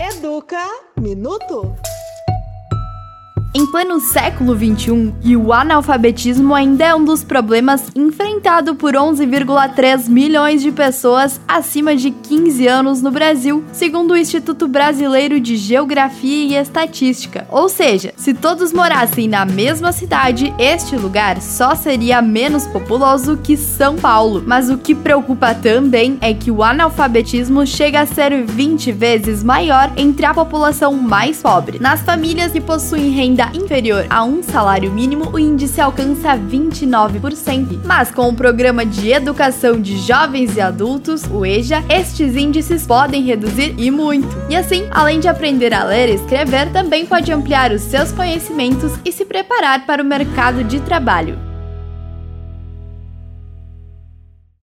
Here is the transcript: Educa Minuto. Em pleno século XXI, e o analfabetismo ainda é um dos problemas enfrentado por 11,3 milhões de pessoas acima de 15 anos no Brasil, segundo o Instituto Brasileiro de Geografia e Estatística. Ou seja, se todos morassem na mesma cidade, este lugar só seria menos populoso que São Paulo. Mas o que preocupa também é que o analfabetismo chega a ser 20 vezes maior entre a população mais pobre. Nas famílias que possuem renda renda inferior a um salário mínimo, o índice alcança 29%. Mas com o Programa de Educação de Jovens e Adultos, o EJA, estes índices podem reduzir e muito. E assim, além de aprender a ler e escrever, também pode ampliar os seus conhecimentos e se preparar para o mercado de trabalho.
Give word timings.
Educa 0.00 0.66
Minuto. 0.96 1.76
Em 3.56 3.64
pleno 3.66 4.00
século 4.00 4.52
XXI, 4.52 5.14
e 5.22 5.36
o 5.36 5.52
analfabetismo 5.52 6.52
ainda 6.52 6.86
é 6.86 6.92
um 6.92 7.04
dos 7.04 7.22
problemas 7.22 7.84
enfrentado 7.94 8.74
por 8.74 8.94
11,3 8.94 10.08
milhões 10.08 10.60
de 10.60 10.72
pessoas 10.72 11.40
acima 11.46 11.94
de 11.94 12.10
15 12.10 12.66
anos 12.66 13.00
no 13.00 13.12
Brasil, 13.12 13.62
segundo 13.70 14.10
o 14.10 14.16
Instituto 14.16 14.66
Brasileiro 14.66 15.38
de 15.38 15.56
Geografia 15.56 16.48
e 16.48 16.56
Estatística. 16.56 17.46
Ou 17.48 17.68
seja, 17.68 18.12
se 18.16 18.34
todos 18.34 18.72
morassem 18.72 19.28
na 19.28 19.44
mesma 19.44 19.92
cidade, 19.92 20.52
este 20.58 20.96
lugar 20.96 21.40
só 21.40 21.76
seria 21.76 22.20
menos 22.20 22.66
populoso 22.66 23.36
que 23.36 23.56
São 23.56 23.94
Paulo. 23.94 24.42
Mas 24.44 24.68
o 24.68 24.78
que 24.78 24.96
preocupa 24.96 25.54
também 25.54 26.18
é 26.20 26.34
que 26.34 26.50
o 26.50 26.60
analfabetismo 26.60 27.64
chega 27.64 28.00
a 28.00 28.06
ser 28.06 28.44
20 28.44 28.90
vezes 28.90 29.44
maior 29.44 29.92
entre 29.96 30.26
a 30.26 30.34
população 30.34 30.94
mais 30.94 31.40
pobre. 31.40 31.78
Nas 31.78 32.00
famílias 32.00 32.50
que 32.50 32.60
possuem 32.60 33.10
renda 33.10 33.43
renda 33.44 33.56
inferior 33.56 34.06
a 34.08 34.24
um 34.24 34.42
salário 34.42 34.90
mínimo, 34.92 35.30
o 35.32 35.38
índice 35.38 35.80
alcança 35.80 36.36
29%. 36.36 37.80
Mas 37.84 38.10
com 38.10 38.28
o 38.28 38.34
Programa 38.34 38.84
de 38.86 39.10
Educação 39.10 39.80
de 39.80 39.98
Jovens 39.98 40.56
e 40.56 40.60
Adultos, 40.60 41.24
o 41.24 41.44
EJA, 41.44 41.82
estes 41.88 42.36
índices 42.36 42.86
podem 42.86 43.22
reduzir 43.22 43.74
e 43.78 43.90
muito. 43.90 44.28
E 44.48 44.56
assim, 44.56 44.86
além 44.90 45.20
de 45.20 45.28
aprender 45.28 45.72
a 45.74 45.84
ler 45.84 46.08
e 46.08 46.14
escrever, 46.14 46.70
também 46.72 47.06
pode 47.06 47.32
ampliar 47.32 47.72
os 47.72 47.82
seus 47.82 48.12
conhecimentos 48.12 48.92
e 49.04 49.12
se 49.12 49.24
preparar 49.24 49.86
para 49.86 50.02
o 50.02 50.06
mercado 50.06 50.62
de 50.64 50.80
trabalho. 50.80 51.53